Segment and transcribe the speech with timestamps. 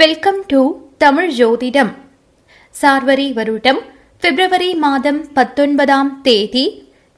[0.00, 0.58] Welcome to
[1.02, 1.90] Tamil ஜோதிடம்
[2.74, 3.78] சார்வரி வருடம்
[4.22, 6.64] பிப்ரவரி மாதம் பத்தொன்பதாம் தேதி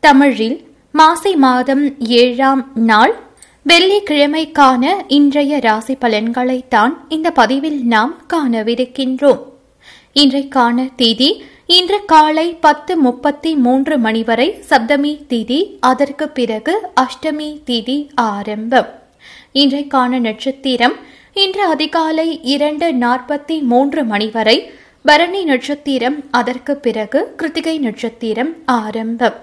[0.02, 0.56] தமிழில்
[0.94, 1.82] மாசி மாதம்
[2.20, 3.14] ஏழாம் நாள்
[3.66, 4.84] வெள்ளிக்கிழமைக்கான
[5.18, 9.42] இன்றைய ராசி பலன்களைத்தான் இந்த பதிவில் நாம் காணவிருக்கின்றோம்.
[10.14, 11.30] இன்றைக்கான தேதி
[11.78, 15.62] இன்று காலை பத்து முப்பத்தி மூன்று மணி வரை சப்தமி திதி
[15.92, 17.98] அதற்கு பிறகு அஷ்டமி திதி
[18.30, 18.90] ஆரம்பம்.
[19.54, 20.98] இன்றைக்கான நட்சத்திரம்
[21.36, 24.54] இன்று அதிகாலை இரண்டு நாற்பத்தி மூன்று மணி வரை
[25.04, 29.36] பரணி நட்சத்திரம் அதற்கு பிறகு கிருத்திகை நட்சத்திரம் ஆரம்பம்.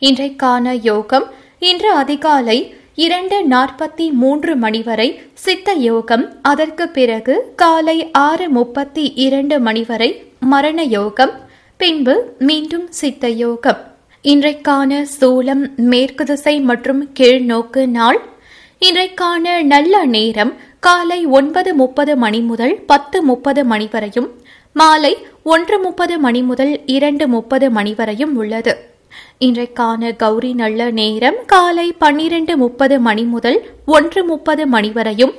[0.00, 1.26] இன்றைக்கான யோகம்
[1.58, 9.58] இன்று அதிகாலை இரண்டு நாற்பத்தி மூன்று மணி வரை சித்த யோகம் அதற்கு பிறகு காலை ஆறு முப்பத்தி இரண்டு
[9.60, 10.10] மணி வரை
[10.40, 11.32] மரண யோகம்
[11.76, 13.80] பின்பு மீண்டும் சித்த யோகம்.
[14.24, 18.20] இன்றைக்கான சூலம் மேற்கு திசை மற்றும் கீழ்நோக்கு நாள்
[18.86, 24.28] இன்றைக்கான நல்ல நேரம் காலை ஒன்பது முப்பது மணி முதல் பத்து முப்பது மணி வரையும்
[24.72, 25.10] மாலை
[25.42, 28.72] ஒன்று முப்பது மணி முதல் இரண்டு முப்பது மணி வரையும் உள்ளது.
[29.40, 35.34] இன்றைக்கான கௌரி நல்ல நேரம் காலை பன்னிரண்டு முப்பது மணி முதல் ஒன்று முப்பது மணி வரையும்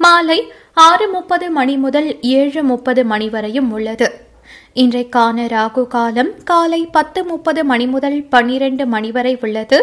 [0.00, 0.40] மாலை
[0.88, 4.10] ஆறு முப்பது மணி முதல் ஏழு முப்பது மணி வரையும் உள்ளது.
[4.74, 9.80] இன்றைக்கான ராகு காலம் காலை பத்து முப்பது மணி முதல் பன்னிரண்டு மணி வரை உள்ளது.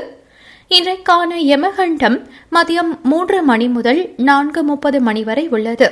[0.69, 2.15] இன்றைக்கான யமகண்டம்
[2.51, 5.87] மதியம் மூன்று மணி முதல் நான்கு முப்பது மணி வரை உள்ளது.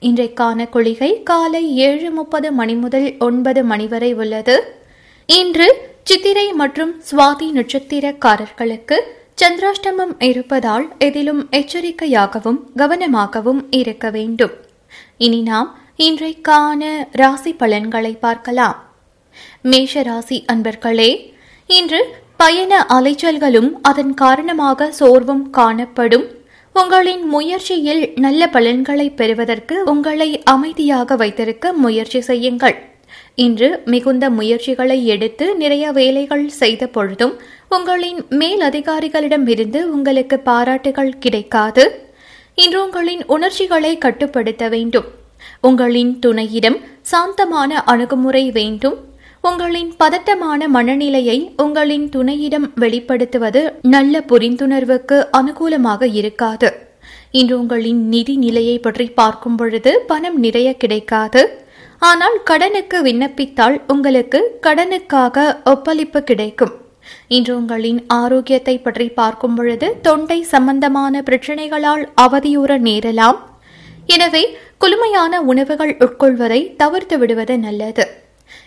[0.00, 4.74] இன்றைக்கான குளிகை காலை ஏழு முப்பது மணி முதல் ஒன்பது மணி வரை உள்ளது.
[5.26, 5.68] இன்று
[6.04, 8.98] சித்திரை மற்றும் சுவாதி நட்சத்திரக்காரர்களுக்கு
[9.42, 14.52] சந்திராஷ்டமம் இருப்பதால் எதிலும் எச்சரிக்கையாகவும் கவனமாகவும் இருக்க வேண்டும்.
[15.18, 18.90] இனி நாம் இன்றைக்கான ராசி பலன்களை பார்க்கலாம்.
[19.62, 21.32] மேஷ ராசி அன்பர்களே
[21.66, 26.24] இன்று பயண அலைச்சல்களும் அதன் காரணமாக சோர்வும் காணப்படும்.
[26.74, 32.76] உங்களின் முயற்சியில் நல்ல பலன்களை பெறுவதற்கு உங்களை அமைதியாக வைத்திருக்க முயற்சி செய்யுங்கள்.
[33.34, 37.34] இன்று மிகுந்த முயற்சிகளை எடுத்து நிறைய வேலைகள் செய்த பொழுதும்
[37.68, 41.86] உங்களின் மேல் அதிகாரிகளிடமிருந்து உங்களுக்கு பாராட்டுகள் கிடைக்காது.
[42.54, 45.08] இன்று உங்களின் உணர்ச்சிகளை கட்டுப்படுத்த வேண்டும்.
[45.60, 48.98] உங்களின் துணையிடம் சாந்தமான அணுகுமுறை வேண்டும்.
[49.48, 53.62] உங்களின் பதட்டமான மனநிலையை உங்களின் துணையிடம் வெளிப்படுத்துவது
[53.94, 56.68] நல்ல புரிந்துணர்வுக்கு அனுகூலமாக இருக்காது.
[57.30, 61.42] இன்று உங்களின் நிதி நிலையை பற்றி பார்க்கும் பொழுது பணம் நிறைய கிடைக்காது.
[61.98, 66.72] ஆனால் கடனுக்கு விண்ணப்பித்தால் உங்களுக்கு கடனுக்காக ஒப்பளிப்பு கிடைக்கும்.
[67.28, 73.38] இன்று உங்களின் ஆரோக்கியத்தை பற்றி பார்க்கும் பொழுது தொண்டை சம்பந்தமான பிரச்சனைகளால் அவதியுற நேரலாம்.
[74.06, 74.44] எனவே
[74.84, 78.04] குளுமையான உணவுகள் உட்கொள்வதை தவிர்த்து விடுவது நல்லது.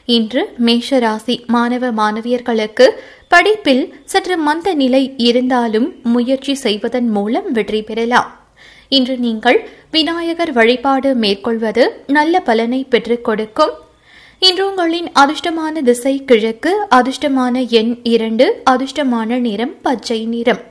[0.05, 2.87] இன்று மேஷ ராசி மாணவ மாணவியர்களுக்கு
[3.27, 8.29] படிப்பில் சற்று மந்த நிலை இருந்தாலும் முயற்சி செய்வதன் மூலம் வெற்றி பெறலாம்.
[8.89, 13.69] இன்று நீங்கள் விநாயகர் வழிபாடு மேற்கொள்வது நல்ல பலனை பெற்றுக் கொடுக்கும்.
[14.39, 20.61] இன்று உங்களின் அதிர்ஷ்டமான திசை கிழக்கு அதிர்ஷ்டமான எண் இரண்டு அதிர்ஷ்டமான நிறம் பச்சை நிறம்.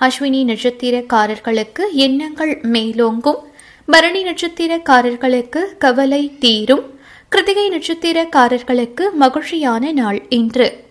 [0.00, 3.40] அஸ்வினி நட்சத்திரக்காரர்களுக்கு எண்ணங்கள் மேலோங்கும்.
[3.86, 7.00] பரணி நட்சத்திரக்காரர்களுக்கு கவலை தீரும்.
[7.32, 10.84] கிருத்திகை நட்சத்திரக்காரர்களுக்கு மகிழ்ச்சியான நாள் இன்று.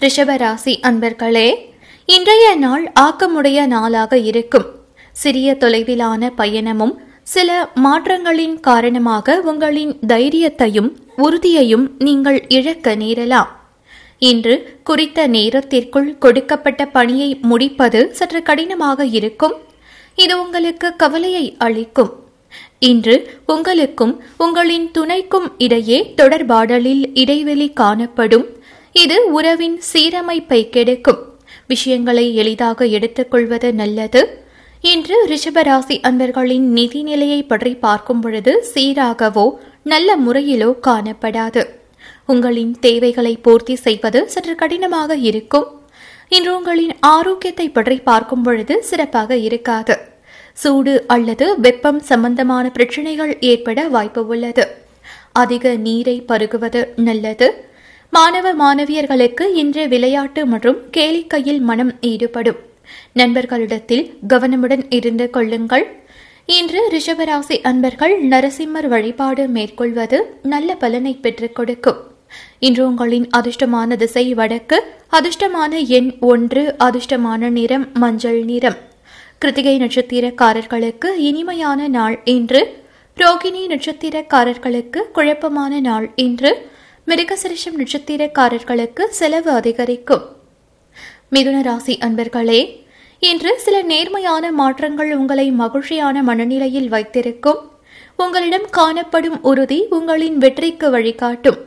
[0.00, 1.54] ரிஷபராசி அன்பர்களே
[2.06, 4.64] இன்றைய நாள் ஆக்கமுடைய நாளாக இருக்கும்.
[5.12, 13.50] சிறிய தொலைவிலான பயணமும் சில மாற்றங்களின் காரணமாக உங்களின் தைரியத்தையும் உறுதியையும் நீங்கள் இழக்க நேரலாம்.
[14.18, 19.52] இன்று குறித்த நேரத்திற்குள் கொடுக்கப்பட்ட பணியை முடிப்பது சற்று கடினமாக இருக்கும்.
[20.14, 22.26] இது உங்களுக்கு கவலையை அளிக்கும்.
[22.78, 23.14] இன்று
[23.46, 28.46] உங்களுக்கும் உங்களின் துணைக்கும் இடையே தொடர்பாடலில் இடைவெளி காணப்படும்.
[28.92, 31.22] இது உறவின் சீரமைப்பை கெடுக்கும்.
[31.66, 34.22] விஷயங்களை எளிதாக எடுத்துக்கொள்வது நல்லது.
[34.80, 39.46] இன்று ரிஷபராசி அன்பர்களின் நிதி நிலையை பற்றி பார்க்கும் பொழுது சீராகவோ
[39.82, 41.62] நல்ல முறையிலோ காணப்படாது.
[42.26, 45.68] உங்களின் தேவைகளை பூர்த்தி செய்வது சற்று கடினமாக இருக்கும்.
[46.28, 49.96] இன்று உங்களின் ஆரோக்கியத்தை பற்றி பார்க்கும் பொழுது சிறப்பாக இருக்காது.
[50.60, 54.64] சூடு அல்லது வெப்பம் சம்பந்தமான பிரச்சனைகள் ஏற்பட வாய்ப்பு உள்ளது.
[55.32, 57.48] அதிக நீரை பருகுவது நல்லது.
[58.10, 62.60] மாணவ மாணவியர்களுக்கு இன்று விளையாட்டு மற்றும் கேளிக்கையில் மனம் ஈடுபடும்.
[63.12, 65.86] நண்பர்களிடத்தில் கவனமுடன் இருந்து கொள்ளுங்கள்.
[66.58, 72.00] இன்று ரிஷபராசி அன்பர்கள் நரசிம்மர் வழிபாடு மேற்கொள்வது நல்ல பலனை பெற்றுக் கொடுக்கும்.
[72.58, 74.78] இன்று உங்களின் அதிர்ஷ்டமான திசை வடக்கு
[75.12, 78.78] அதிர்ஷ்டமான எண் ஒன்று அதிர்ஷ்டமான நிறம் மஞ்சள் நிறம்.
[79.38, 82.82] கிருத்திகை நட்சத்திரக்காரர்களுக்கு இனிமையான நாள் இன்று.
[83.16, 86.70] ரோகிணி நட்சத்திரக்காரர்களுக்கு குழப்பமான நாள் இன்று.
[87.06, 90.36] மிருகசரிஷம் நட்சத்திரக்காரர்களுக்கு செலவு அதிகரிக்கும்.
[91.32, 92.84] மிதுன ராசி அன்பர்களே
[93.18, 97.70] இன்று சில நேர்மையான மாற்றங்கள் உங்களை மகிழ்ச்சியான மனநிலையில் வைத்திருக்கும்.
[98.16, 101.58] உங்களிடம் காணப்படும் உறுதி உங்களின் வெற்றிக்கு வழிகாட்டும்.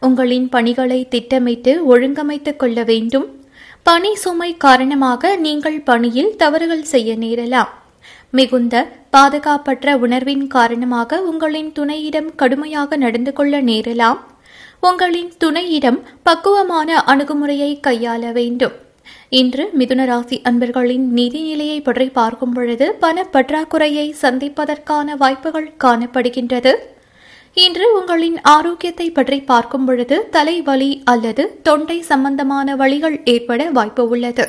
[0.00, 3.41] உங்களின் பணிகளை திட்டமிட்டு ஒழுங்கமைத்துக் கொள்ள வேண்டும்.
[3.86, 7.70] பணி சுமை காரணமாக நீங்கள் பணியில் தவறுகள் செய்ய நேரலாம்.
[8.30, 8.74] மிகுந்த
[9.14, 14.20] பாதுகாப்பற்ற உணர்வின் காரணமாக உங்களின் துணையிடம் கடுமையாக நடந்து கொள்ள நேரலாம்.
[14.88, 18.76] உங்களின் துணையிடம் பக்குவமான அணுகுமுறையை கையாள வேண்டும்.
[19.40, 26.74] இன்று மிதுன ராசி அன்பர்களின் நிதிநிலையை பற்றி பார்க்கும் பொழுது பண பற்றாக்குறையை சந்திப்பதற்கான வாய்ப்புகள் காணப்படுகின்றது.
[27.56, 34.44] இன்று உங்களின் ஆரோக்கியத்தை பற்றி பார்க்கும் பொழுது தலைவலி அல்லது தொண்டை சம்பந்தமான வழிகள் ஏற்பட வாய்ப்பு உள்ளது.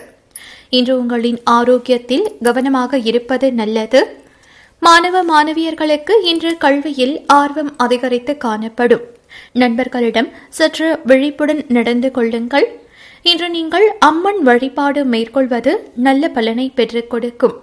[0.69, 4.01] இன்று உங்களின் ஆரோக்கியத்தில் கவனமாக இருப்பது நல்லது.
[4.79, 9.03] மாணவ மாணவியர்களுக்கு இன்று கல்வியில் ஆர்வம் அதிகரித்து காணப்படும்.
[9.61, 10.29] நண்பர்களிடம்
[10.59, 12.67] சற்று விழிப்புடன் நடந்து கொள்ளுங்கள்.
[13.31, 15.73] இன்று நீங்கள் அம்மன் வழிபாடு மேற்கொள்வது
[16.07, 17.55] நல்ல பலனை பெற்றுக் கொடுக்கும்.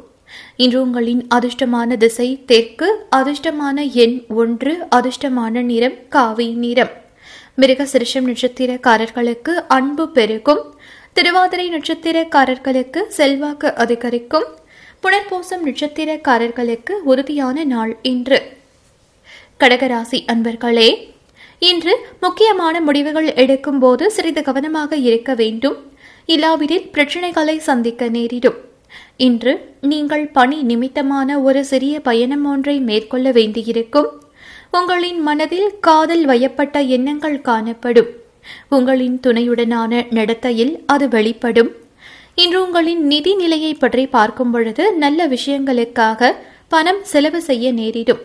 [0.56, 6.90] இன்று உங்களின் அதிர்ஷ்டமான திசை தெற்கு அதிர்ஷ்டமான எண் ஒன்று அதிர்ஷ்டமான நிறம் காவி நிறம்.
[7.54, 10.74] மிருக சிறுஷம் நட்சத்திரக்காரர்களுக்கு அன்பு பெருகும்.
[11.12, 14.44] திருவாதிரை நட்சத்திரக்காரர்களுக்கு செல்வாக்கு அதிகரிக்கும்.
[15.02, 18.42] புனர்பூசம் நட்சத்திரக்காரர்களுக்கு உறுதியான நாள் இன்று.
[19.60, 21.08] கடகராசி அன்பர்களே
[21.58, 25.92] இன்று முக்கியமான முடிவுகள் எடுக்கும் போது சிறிது கவனமாக இருக்க வேண்டும்.
[26.26, 28.68] இல்லாவிடில் பிரச்சனைகளை சந்திக்க நேரிடும்.
[29.26, 29.52] இன்று
[29.90, 34.08] நீங்கள் பணி நிமித்தமான ஒரு சிறிய பயணம் ஒன்றை மேற்கொள்ள வேண்டியிருக்கும்.
[34.78, 38.10] உங்களின் மனதில் காதல் வயப்பட்ட எண்ணங்கள் காணப்படும்.
[38.76, 41.70] உங்களின் துணையுடனான நடத்தையில் அது வெளிப்படும்.
[42.34, 46.30] இன்று உங்களின் நிதி நிலையை பற்றி பார்க்கும் பொழுது நல்ல விஷயங்களுக்காக
[46.68, 48.22] பணம் செலவு செய்ய நேரிடும்.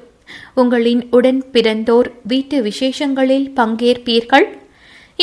[0.62, 4.48] உங்களின் உடன் பிறந்தோர் வீட்டு விசேஷங்களில் பங்கேற்பீர்கள்.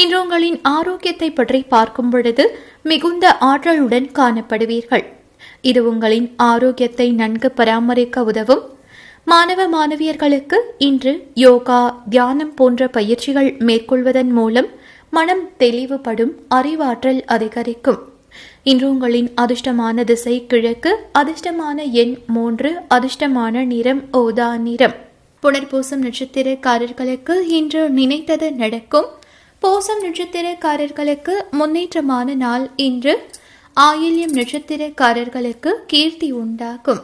[0.03, 2.47] இன்று உங்களின் ஆரோக்கியத்தை பற்றி பார்க்கும் பொழுது
[2.83, 5.05] மிகுந்த ஆற்றலுடன் காணப்படுவீர்கள்.
[5.63, 8.63] இது உங்களின் ஆரோக்கியத்தை நன்கு பராமரிக்க உதவும்.
[9.25, 14.69] மாணவ மாணவியர்களுக்கு இன்று யோகா தியானம் போன்ற பயிற்சிகள் மேற்கொள்வதன் மூலம்
[15.11, 18.01] மனம் தெளிவுபடும் அறிவாற்றல் அதிகரிக்கும்.
[18.63, 24.95] இன்று உங்களின் அதிர்ஷ்டமான திசை கிழக்கு அதிர்ஷ்டமான எண் மூன்று அதிர்ஷ்டமான நிறம் ஓதா நிறம்.
[25.43, 29.09] புனர்பூசம் நட்சத்திரக்காரர்களுக்கு இன்று நினைத்தது நடக்கும்.
[29.63, 33.15] பூசம் நட்சத்திரக்காரர்களுக்கு முன்னேற்றமான நாள் இன்று.
[33.81, 37.01] ஆயில்யம் நட்சத்திரக்காரர்களுக்கு கீர்த்தி உண்டாகும்.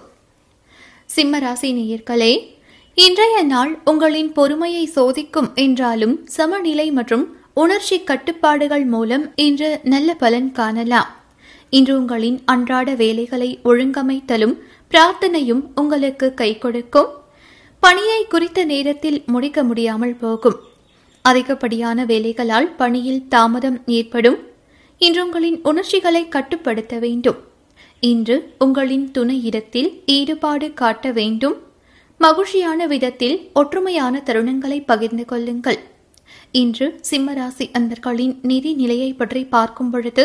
[1.17, 2.49] சிம்மராசி நேயர்களே
[2.94, 11.17] இன்றைய நாள் உங்களின் பொறுமையை சோதிக்கும் என்றாலும் சமநிலை மற்றும் உணர்ச்சி கட்டுப்பாடுகள் மூலம் இன்று நல்ல பலன் காணலாம்.
[11.70, 14.59] இன்று உங்களின் அன்றாட வேலைகளை ஒழுங்கமைத்தலும்
[14.91, 17.09] பிரார்த்தனையும் உங்களுக்கு கை கொடுக்கும்.
[17.81, 20.61] பணியை குறித்த நேரத்தில் முடிக்க முடியாமல் போகும்.
[21.23, 24.56] அதிகப்படியான வேலைகளால் பணியில் தாமதம் ஏற்படும்.
[25.00, 27.39] இன்று உங்களின் உணர்ச்சிகளை கட்டுப்படுத்த வேண்டும்.
[28.00, 31.56] இன்று உங்களின் துணை இடத்தில் ஈடுபாடு காட்ட வேண்டும்.
[32.21, 35.79] மகிழ்ச்சியான விதத்தில் ஒற்றுமையான தருணங்களை பகிர்ந்து கொள்ளுங்கள்.
[36.62, 40.25] இன்று சிம்மராசி அன்பர்களின் நிதி நிலையை பற்றி பார்க்கும் பொழுது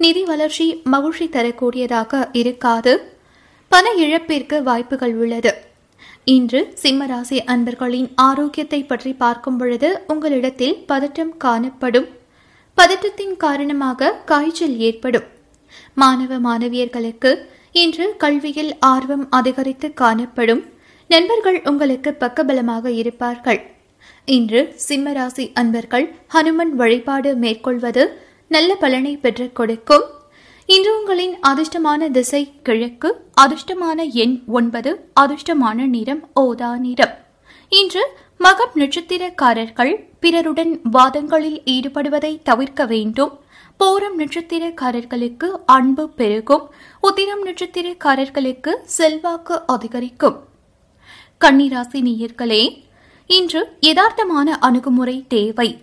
[0.00, 2.92] நிதி வளர்ச்சி மகிழ்ச்சி தரக்கூடியதாக இருக்காது.
[3.72, 5.52] பண இழப்பிற்கு வாய்ப்புகள் உள்ளது.
[6.36, 12.08] இன்று சிம்மராசி அன்பர்களின் ஆரோக்கியத்தை பற்றி பார்க்கும் பொழுது உங்களிடத்தில் பதட்டம் காணப்படும்.
[12.80, 15.24] பதற்றத்தின் காரணமாக காய்ச்சல் ஏற்படும்.
[15.94, 17.30] மாணவ மாணவியர்களுக்கு
[17.82, 20.62] இன்று கல்வியில் ஆர்வம் அதிகரித்து காணப்படும்.
[21.10, 23.60] நண்பர்கள் உங்களுக்கு பக்கபலமாக இருப்பார்கள்.
[24.36, 28.04] இன்று சிம்மராசி அன்பர்கள் ஹனுமன் வழிபாடு மேற்கொள்வது
[28.48, 30.06] நல்ல பலனை பெற்றுக் கொடுக்கும்.
[30.66, 33.10] இன்று உங்களின் அதிர்ஷ்டமான திசை கிழக்கு
[33.40, 37.14] அதிர்ஷ்டமான எண் ஒன்பது அதிர்ஷ்டமான நிறம் ஓதா நிறம்.
[37.68, 38.04] இன்று
[38.44, 43.38] மகம் நட்சத்திரக்காரர்கள் பிறருடன் வாதங்களில் ஈடுபடுவதை தவிர்க்க வேண்டும்.
[43.80, 46.70] போரம் நட்சத்திரக்காரர்களுக்கு அன்பு பெருகும்.
[47.00, 50.36] உத்திரம் நட்சத்திரக்காரர்களுக்கு செல்வாக்கு அதிகரிக்கும்.
[51.40, 52.82] கன்னிராசி நேயர்களே
[53.26, 55.82] இன்று யதார்த்தமான அணுகுமுறை தேவை.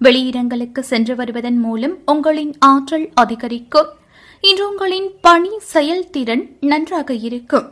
[0.00, 3.88] வெளியிடங்களுக்கு சென்று வருவதன் மூலம் உங்களின் ஆற்றல் அதிகரிக்கும்.
[4.40, 7.68] இன்று உங்களின் பணி செயல்திறன் நன்றாக இருக்கும்.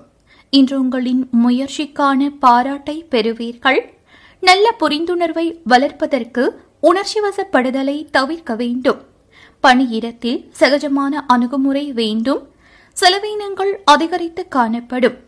[0.51, 3.99] இன்று உங்களின் முயற்சிக்கான பாராட்டை பெறுவீர்கள்.
[4.41, 9.01] நல்ல புரிந்துணர்வை வளர்ப்பதற்கு உணர்ச்சிவசப்படுதலை தவிர்க்க வேண்டும்.
[9.61, 12.49] பணியிடத்தில் சகஜமான அணுகுமுறை வேண்டும்.
[12.97, 15.19] செலவீனங்கள் அதிகரித்து காணப்படும்.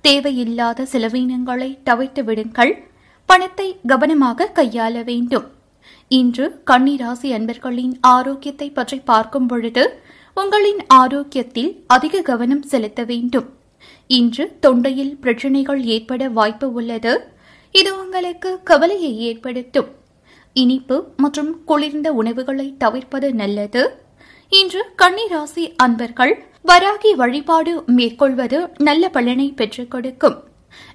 [0.00, 2.72] தேவையில்லாத செலவீனங்களை தவிர்த்து விடுங்கள்.
[3.26, 5.46] பணத்தை கவனமாக கையாள வேண்டும்.
[6.08, 9.84] இன்று கன்னிராசி அன்பர்களின் ஆரோக்கியத்தை பற்றி பார்க்கும் பொழுது
[10.34, 13.48] உங்களின் ஆரோக்கியத்தில் அதிக கவனம் செலுத்த வேண்டும்.
[14.06, 17.33] இன்று தொண்டையில் பிரச்சினைகள் ஏற்பட வாய்ப்பு உள்ளது.
[17.78, 19.88] இது உங்களுக்கு கவலையை ஏற்படுத்தும்.
[20.52, 23.82] இனிப்பு மற்றும் குளிர்ந்த உணவுகளை தவிர்ப்பது நல்லது.
[24.48, 30.36] இன்று கன்னிராசி அன்பர்கள் வராகி வழிபாடு மேற்கொள்வது நல்ல பலனை பெற்றுக் கொடுக்கும்.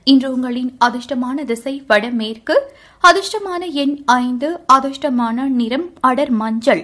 [0.04, 2.56] இன்று உங்களின் அதிர்ஷ்டமான திசை வடமேற்கு
[3.04, 6.84] அதிர்ஷ்டமான எண் ஐந்து அதிர்ஷ்டமான நிறம் அடர் மஞ்சள்.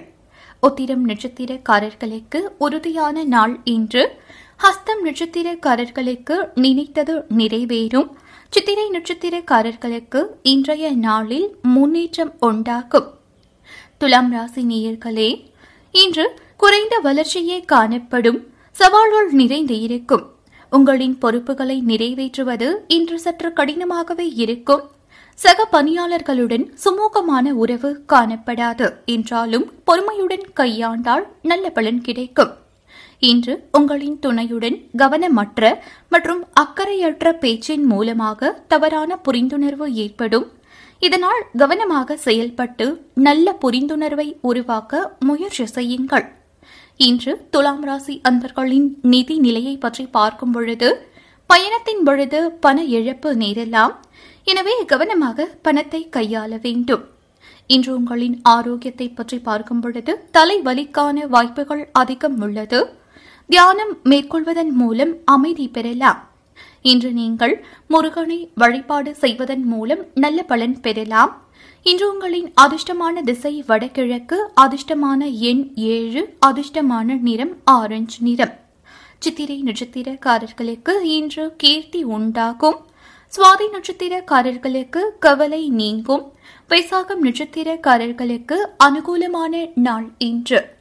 [0.60, 4.04] உத்திரம் நட்சத்திரக்காரர்களுக்கு உறுதியான நாள் இன்று.
[4.64, 8.08] ஹஸ்தம் நட்சத்திரக்காரர்களுக்கு நினைத்தது நிறைவேறும்.
[8.56, 13.10] சித்திரை நட்சத்திரக்காரர்களுக்கு இன்றைய நாளில் முன்னேற்றம் உண்டாகும்.
[13.98, 15.44] துலாம் ராசி நேயர்களே
[15.92, 20.30] இன்று குறைந்த வளர்ச்சியே காணப்படும் சவால்கள் நிறைந்து இருக்கும்.
[20.70, 24.90] உங்களின் பொறுப்புகளை நிறைவேற்றுவது இன்று சற்று கடினமாகவே இருக்கும்.
[25.34, 28.94] சக பணியாளர்களுடன் சுமூகமான உறவு காணப்படாது.
[29.04, 32.52] என்றாலும் பொறுமையுடன் கையாண்டால் நல்ல பலன் கிடைக்கும்.
[33.18, 35.72] இன்று உங்களின் துணையுடன் கவனமற்ற
[36.08, 40.46] மற்றும் அக்கறையற்ற பேச்சின் மூலமாக தவறான புரிந்துணர்வு ஏற்படும்.
[41.02, 42.86] இதனால் கவனமாக செயல்பட்டு
[43.26, 46.26] நல்ல புரிந்துணர்வை உருவாக்க முயற்சி செய்யுங்கள்.
[46.96, 50.88] இன்று துலாம் ராசி அன்பர்களின் நிதி நிலையை பற்றி பார்க்கும் பொழுது
[51.46, 53.94] பயணத்தின் பொழுது பண இழப்பு நேரலாம்
[54.44, 57.04] எனவே கவனமாக பணத்தை கையாள வேண்டும்.
[57.66, 62.80] இன்று உங்களின் ஆரோக்கியத்தை பற்றி பார்க்கும் பொழுது தலைவலிக்கான வாய்ப்புகள் அதிகம் உள்ளது.
[63.48, 66.30] தியானம் மேற்கொள்வதன் மூலம் அமைதி பெறலாம்.
[66.82, 71.42] இன்று நீங்கள் முருகனை வழிபாடு செய்வதன் மூலம் நல்ல பலன் பெறலாம்.
[71.82, 78.52] இன்று உங்களின் அதிர்ஷ்டமான திசை வடகிழக்கு அதிர்ஷ்டமான எண் ஏழு அதிர்ஷ்டமான நிறம் ஆரஞ்சு நிறம்.
[79.18, 82.76] சித்திரை நட்சத்திரக்காரர்களுக்கு இன்று கீர்த்தி உண்டாகும்.
[83.36, 86.32] சுவாதி நட்சத்திரக்காரர்களுக்கு கவலை நீங்கும்.
[86.68, 90.75] வைசாகம் நட்சத்திரக்காரர்களுக்கு அனுகூலமான நாள் இன்று.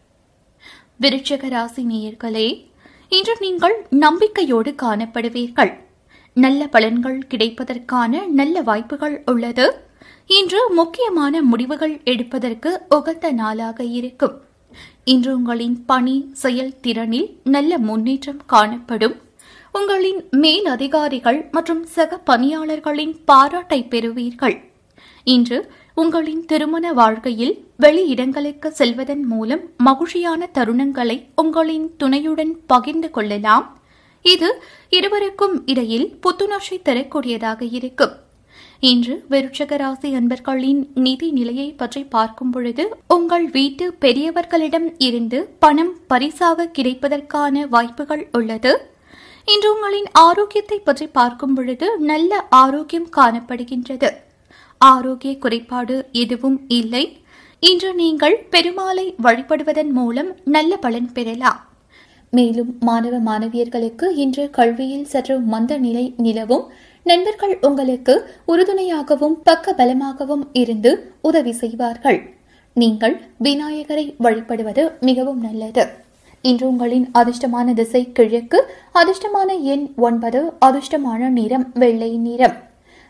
[1.02, 2.48] விருட்சக ராசி நேயர்களே
[3.10, 5.74] இன்று நீங்கள் நம்பிக்கையோடு காணப்படுவீர்கள்.
[6.34, 9.66] நல்ல பலன்கள் கிடைப்பதற்கான நல்ல வாய்ப்புகள் உள்ளது.
[10.38, 14.36] இன்று முக்கியமான முடிவுகள் எடுப்பதற்கு உகந்த நாளாக இருக்கும்.
[15.04, 19.16] இன்று உங்களின் பணி செயல்திறனில் நல்ல முன்னேற்றம் காணப்படும்.
[19.72, 24.58] உங்களின் மேல் அதிகாரிகள் மற்றும் சக பணியாளர்களின் பாராட்டை பெறுவீர்கள்.
[25.24, 25.60] இன்று
[25.98, 33.66] உங்களின் திருமண வாழ்க்கையில் வெளியிடங்களுக்கு செல்வதன் மூலம் மகிழ்ச்சியான தருணங்களை உங்களின் துணையுடன் பகிர்ந்து கொள்ளலாம்.
[34.26, 34.50] இது
[34.90, 38.14] இருவருக்கும் இடையில் புத்துணர்ச்சி தரக்கூடியதாக இருக்கும்.
[38.80, 46.70] இன்று விருட்சக ராசி அன்பர்களின் நிதி நிலையை பற்றி பார்க்கும் பொழுது உங்கள் வீட்டு பெரியவர்களிடம் இருந்து பணம் பரிசாக
[46.78, 48.74] கிடைப்பதற்கான வாய்ப்புகள் உள்ளது.
[49.48, 54.12] இன்று உங்களின் ஆரோக்கியத்தை பற்றி பார்க்கும் பொழுது நல்ல ஆரோக்கியம் காணப்படுகின்றது.
[54.78, 57.18] ஆரோக்கிய குறைபாடு எதுவும் இல்லை.
[57.60, 61.60] இன்று நீங்கள் பெருமாளை வழிபடுவதன் மூலம் நல்ல பலன் பெறலாம்.
[62.30, 66.66] மேலும் மாணவ மாணவியர்களுக்கு இன்று கல்வியில் சற்று மந்த நிலை நிலவும்.
[67.04, 72.20] நண்பர்கள் உங்களுக்கு உறுதுணையாகவும் பக்க பலமாகவும் இருந்து உதவி செய்வார்கள்.
[72.74, 75.86] நீங்கள் விநாயகரை வழிபடுவது மிகவும் நல்லது.
[76.42, 82.54] இன்று உங்களின் அதிர்ஷ்டமான திசை கிழக்கு அதிர்ஷ்டமான எண் ஒன்பது அதிர்ஷ்டமான நிறம் வெள்ளை நிறம்.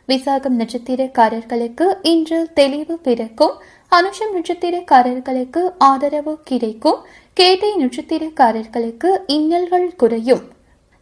[0.07, 3.51] விசாகம் நட்சத்திரக்காரர்களுக்கு இன்று தெளிவு பிறக்கும்.
[3.91, 6.99] அனுஷம் நட்சத்திரக்காரர்களுக்கு ஆதரவு கிடைக்கும்.
[7.33, 10.41] கேட்டை நட்சத்திரக்காரர்களுக்கு இன்னல்கள் குறையும்.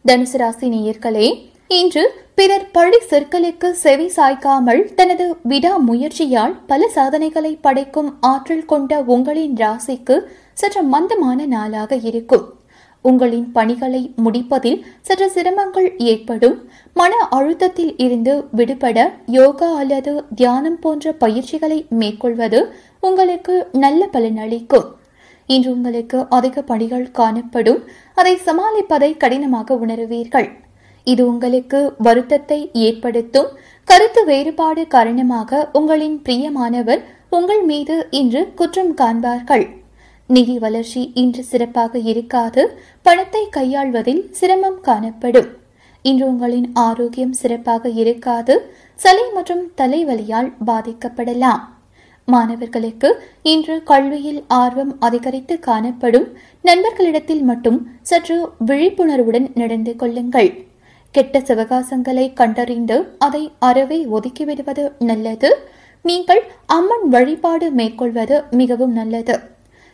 [0.07, 8.65] தனுசு ராசி நேயர்களே இன்று பிறர் பழி சொற்களுக்கு செவி சாய்க்காமல் தனது விடாமுயற்சியால் பல சாதனைகளை படைக்கும் ஆற்றல்
[8.65, 10.19] கொண்ட உங்களின் ராசிக்கு
[10.53, 12.53] சற்று மந்தமான நாளாக இருக்கும்.
[13.09, 16.57] உங்களின் பணிகளை முடிப்பதில் சற்று சிரமங்கள் ஏற்படும்.
[16.93, 18.97] மன அழுத்தத்தில் இருந்து விடுபட
[19.37, 22.61] யோகா அல்லது தியானம் போன்ற பயிற்சிகளை மேற்கொள்வது
[22.99, 23.55] உங்களுக்கு
[23.85, 24.87] நல்ல பலன் அளிக்கும்.
[25.49, 27.81] இன்று உங்களுக்கு அதிக பணிகள் காணப்படும்.
[28.15, 30.49] அதை சமாளிப்பதை கடினமாக உணருவீர்கள்.
[31.07, 33.49] இது உங்களுக்கு வருத்தத்தை ஏற்படுத்தும்.
[33.87, 39.65] கருத்து வேறுபாடு காரணமாக உங்களின் பிரியமானவர் உங்கள் மீது இன்று குற்றம் காண்பார்கள்.
[40.27, 45.49] நிதி வளர்ச்சி இன்று சிறப்பாக இருக்காது பணத்தை கையாள்வதில் சிரமம் காணப்படும்.
[46.01, 48.71] இன்று உங்களின் ஆரோக்கியம் சிறப்பாக இருக்காது
[49.03, 51.61] சலை மற்றும் தலைவலியால் பாதிக்கப்படலாம்.
[52.25, 53.09] மாணவர்களுக்கு
[53.41, 56.27] இன்று கல்வியில் ஆர்வம் அதிகரித்து காணப்படும்.
[56.61, 60.51] நண்பர்களிடத்தில் மட்டும் சற்று விழிப்புணர்வுடன் நடந்து கொள்ளுங்கள்.
[61.11, 65.51] கெட்ட சிவகாசங்களை கண்டறிந்து அதை அறவே ஒதுக்கிவிடுவது நல்லது.
[66.01, 69.35] நீங்கள் அம்மன் வழிபாடு மேற்கொள்வது மிகவும் நல்லது.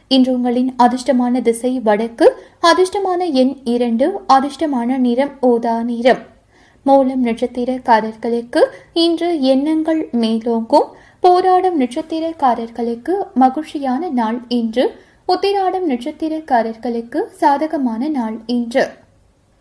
[0.09, 2.25] இன்று உங்களின் அதிர்ஷ்டமான திசை வடக்கு
[2.61, 6.17] அதிர்ஷ்டமான எண் இரண்டு அதிர்ஷ்டமான நிறம் ஓதா நிறம்.
[6.83, 10.87] மூலம் நட்சத்திரக்காரர்களுக்கு இன்று எண்ணங்கள் மேலோங்கும்.
[11.19, 14.99] போராடும் நட்சத்திரக்காரர்களுக்கு மகிழ்ச்சியான நாள் இன்று.
[15.27, 18.87] உத்திராடம் நட்சத்திரக்காரர்களுக்கு சாதகமான நாள் இன்று.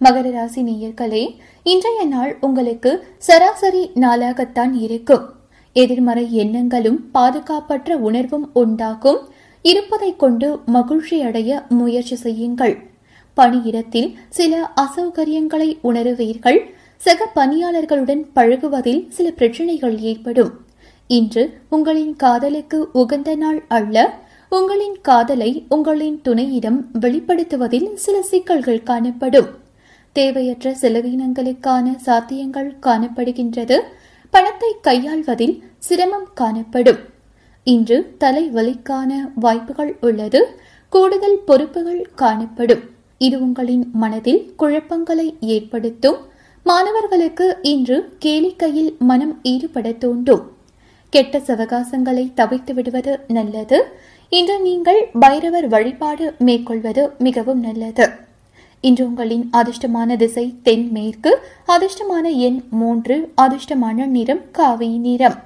[0.00, 5.28] மகர ராசி நேயர்களே இன்றைய நாள் உங்களுக்கு சராசரி நாளாகத்தான் இருக்கும்.
[5.72, 9.18] எதிர்மறை எண்ணங்களும் பாதுகாப்பற்ற உணர்வும் உண்டாகும்.
[9.62, 12.86] இருப்பதை கொண்டு மகிழ்ச்சி அடைய முயற்சி செய்யுங்கள்.
[13.36, 16.58] பணியிடத்தில் சில அசௌகரியங்களை உணருவீர்கள்.
[16.96, 20.52] சக பணியாளர்களுடன் பழகுவதில் சில பிரச்சனைகள் ஏற்படும்.
[21.06, 24.18] இன்று உங்களின் காதலுக்கு உகந்த நாள் அல்ல.
[24.50, 29.46] உங்களின் காதலை உங்களின் துணையிடம் வெளிப்படுத்துவதில் சில சிக்கல்கள் காணப்படும்.
[30.12, 33.80] தேவையற்ற செலவினங்களுக்கான சாத்தியங்கள் காணப்படுகின்றது.
[34.30, 37.16] பணத்தை கையாள்வதில் சிரமம் காணப்படும்.
[37.72, 40.40] இன்று தலைவலிக்கான வாய்ப்புகள் உள்ளது.
[40.92, 42.84] கூடுதல் பொறுப்புகள் காணப்படும்.
[43.26, 46.20] இது உங்களின் மனதில் குழப்பங்களை ஏற்படுத்தும்.
[46.66, 50.44] மாணவர்களுக்கு இன்று கேளிக்கையில் மனம் ஈடுபட தூண்டும்
[51.12, 53.78] கெட்ட சவகாசங்களை தவிர்த்து விடுவது நல்லது.
[54.28, 58.06] இன்று நீங்கள் பைரவர் வழிபாடு மேற்கொள்வது மிகவும் நல்லது.
[58.80, 61.32] இன்று உங்களின் அதிர்ஷ்டமான திசை தென்மேற்கு
[61.74, 65.38] அதிர்ஷ்டமான எண் மூன்று அதிர்ஷ்டமான நிறம் காவி நிறம்.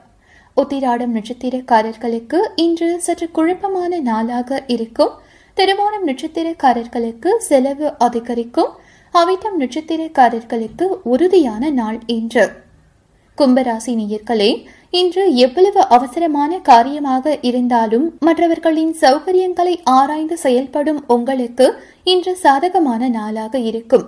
[0.61, 5.11] உத்திராடம் நட்சத்திரக்காரர்களுக்கு இன்று சற்று குழப்பமான நாளாக இருக்கும்.
[5.57, 8.73] திருவோணம் நட்சத்திரக்காரர்களுக்கு செலவு அதிகரிக்கும்.
[9.15, 12.51] அவிட்டம் நட்சத்திரக்காரர்களுக்கு உறுதியான நாள் இன்று.
[13.39, 23.59] கும்பராசி நேயர்களே இன்று எவ்வளவு அவசரமான காரியமாக இருந்தாலும் மற்றவர்களின் சௌகரியங்களை ஆராய்ந்து செயல்படும் உங்களுக்கு இன்று சாதகமான நாளாக
[23.59, 24.07] இருக்கும்.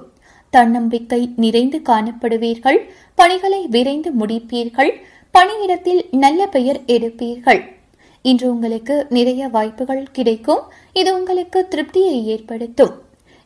[0.51, 2.79] தன்னம்பிக்கை நிறைந்து காணப்படுவீர்கள்.
[3.15, 4.93] பணிகளை விரைந்து முடிப்பீர்கள்.
[5.35, 7.63] பணியிடத்தில் நல்ல பெயர் எடுப்பீர்கள்.
[8.23, 10.63] இன்று உங்களுக்கு நிறைய வாய்ப்புகள் கிடைக்கும்.
[10.93, 12.95] இது உங்களுக்கு திருப்தியை ஏற்படுத்தும்.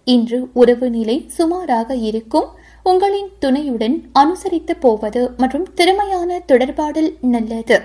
[0.05, 2.49] இன்று உறவு நிலை சுமாராக இருக்கும்.
[2.83, 7.79] உங்களின் துணையுடன் அனுசரித்து போவது மற்றும் திறமையான தொடர்பாடல் நல்லது.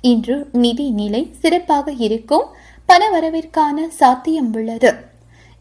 [0.00, 2.46] இன்று நிதி நிலை சிறப்பாக இருக்கும்.
[2.86, 4.92] பண வரவிற்கான சாத்தியம் உள்ளது.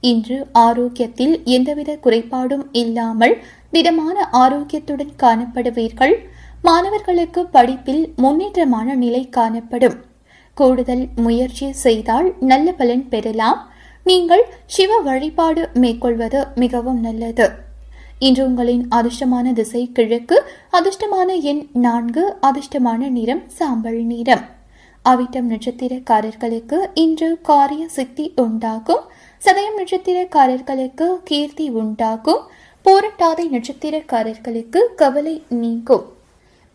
[0.02, 3.36] இன்று ஆரோக்கியத்தில் எந்தவித குறைபாடும் இல்லாமல்
[3.72, 6.16] திடமான ஆரோக்கியத்துடன் காணப்படுவீர்கள்.
[6.66, 9.96] மாணவர்களுக்கு படிப்பில் முன்னேற்றமான நிலை காணப்படும்.
[10.54, 13.72] கூடுதல் முயற்சி செய்தால் நல்ல பலன் பெறலாம்.
[14.04, 17.50] நீங்கள் சிவ வழிபாடு மேற்கொள்வது மிகவும் நல்லது.
[18.20, 24.46] இன்று உங்களின் அதிர்ஷ்டமான திசை கிழக்கு அதிர்ஷ்டமான எண் நான்கு அதிர்ஷ்டமான நிறம் சாம்பல் நிறம்.
[25.06, 29.04] அவிட்டம் நட்சத்திரக்காரர்களுக்கு இன்று காரிய சித்தி உண்டாகும்.
[29.46, 32.42] சதயம் நட்சத்திரக்காரர்களுக்கு கீர்த்தி உண்டாகும்.
[32.86, 36.22] போரட்டாதை நட்சத்திரக்காரர்களுக்கு கவலை நீங்கும்.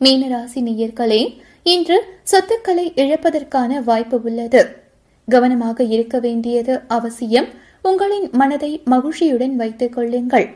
[0.01, 4.67] மீனராசி நேயர்களே இன்று சொத்துக்களை இழப்பதற்கான வாய்ப்பு உள்ளது.
[5.29, 7.47] கவனமாக இருக்க வேண்டியது அவசியம்.
[7.83, 10.49] உங்களின் மனதை மகிழ்ச்சியுடன் வைத்துக் கொள்ளுங்கள்.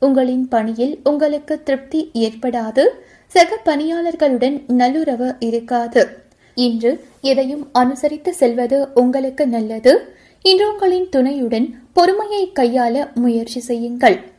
[0.00, 2.84] உங்களின் பணியில் உங்களுக்கு திருப்தி ஏற்படாது.
[3.26, 6.08] சக பணியாளர்களுடன் நல்லுறவு இருக்காது.
[6.54, 10.14] இன்று எதையும் அனுசரித்து செல்வது உங்களுக்கு நல்லது.
[10.42, 14.32] இன்று உங்களின் துணையுடன் பொறுமையை கையாள முயற்சி செய்யுங்கள்.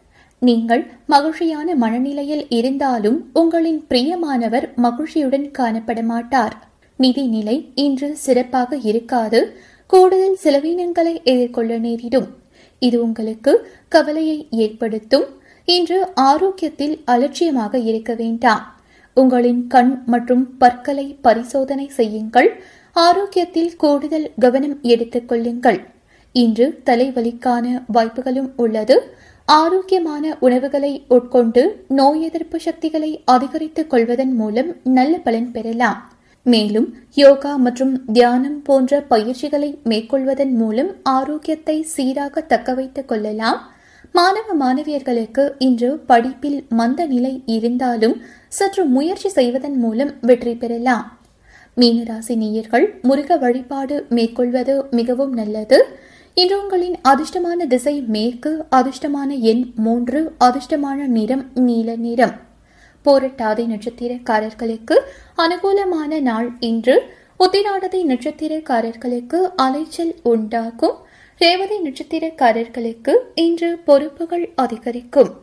[0.48, 6.56] நீங்கள் மகிழ்ச்சியான மனநிலையில் இருந்தாலும் உங்களின் பிரியமானவர் மகிழ்ச்சியுடன் காணப்பட மாட்டார்
[7.04, 9.40] நிதி நிலை இன்று சிறப்பாக இருக்காது.
[9.94, 12.28] கூடுதல் செலவினங்களை எதிர்கொள்ள நேரிடும்.
[12.80, 13.54] இது உங்களுக்கு
[13.96, 15.28] கவலையை ஏற்படுத்தும்.
[15.78, 18.64] இன்று ஆரோக்கியத்தில் அலட்சியமாக இருக்க வேண்டாம்.
[19.18, 22.50] உங்களின் கண் மற்றும் பற்களை பரிசோதனை செய்யுங்கள்.
[22.96, 25.80] ஆரோக்கியத்தில் கூடுதல் கவனம் எடுத்துக் கொள்ளுங்கள்.
[26.36, 28.98] இன்று தலைவலிக்கான வாய்ப்புகளும் உள்ளது.
[29.48, 36.00] ஆரோக்கியமான உணவுகளை உட்கொண்டு நோய் எதிர்ப்பு சக்திகளை அதிகரித்துக் கொள்வதன் மூலம் நல்ல பலன் பெறலாம்.
[36.46, 43.60] மேலும் யோகா மற்றும் தியானம் போன்ற பயிற்சிகளை மேற்கொள்வதன் மூலம் ஆரோக்கியத்தை சீராக தக்க வைத்துக் கொள்ளலாம்.
[44.12, 51.06] மாணவ மாணவியர்களுக்கு இன்று படிப்பில் மந்த நிலை இருந்தாலும் சற்று முயற்சி செய்வதன் மூலம் வெற்றி பெறலாம்.
[51.78, 55.80] மீனராசி நேயர்கள் முருக வழிபாடு மேற்கொள்வது மிகவும் நல்லது.
[56.38, 62.32] இன்று உங்களின் அதிர்ஷ்டமான திசை மேற்கு அதிர்ஷ்டமான எண் மூன்று அதிர்ஷ்டமான நிறம் நீல நிறம்.
[63.06, 64.96] போரட்டாதை நட்சத்திரக்காரர்களுக்கு
[65.38, 66.96] அனுகூலமான நாள் இன்று.
[67.40, 70.96] உத்திராடதை நட்சத்திரக்காரர்களுக்கு அலைச்சல் உண்டாகும்.
[71.38, 75.34] ரேவதி நட்சத்திரக்காரர்களுக்கு இன்று பொறுப்புகள் அதிகரிக்கும்.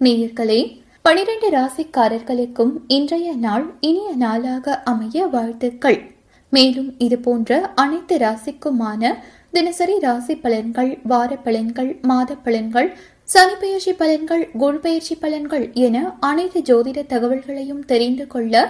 [0.00, 6.10] நேயர்களே பனிரெண்டு ராசிக்காரர்களுக்கும் இன்றைய நாள் இனிய நாளாக அமைய வாழ்த்துக்கள்.
[6.48, 9.14] மேலும் இது போன்ற அனைத்து ராசிக்குமான
[9.54, 12.86] தினசரி ராசி பலன்கள் வார பலன்கள் மாத பலன்கள்
[13.28, 15.96] சனி பயிற்சி பலன்கள் குரு பயிற்சி பலன்கள் என
[16.28, 18.62] அனைத்து ஜோதிட தகவல்களையும் தெரிந்து கொள்ள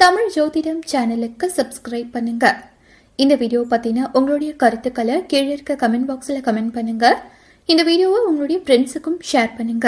[0.00, 2.46] தமிழ் ஜோதிடம் சேனலுக்கு சப்ஸ்கிரைப் பண்ணுங்க.
[3.18, 7.06] இந்த வீடியோ பத்தின உங்களுடைய கருத்துக்களை கீழே இருக்க கமெண்ட் பாக்ஸ்ல கமெண்ட் பண்ணுங்க.
[7.68, 9.86] இந்த வீடியோவை உங்களுடைய ஃப்ரெண்ட்ஸுக்கும் ஷேர் பண்ணுங்க.